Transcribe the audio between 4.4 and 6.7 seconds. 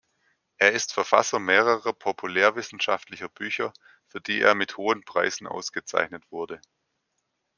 er mit hohen Preisen ausgezeichnet wurde.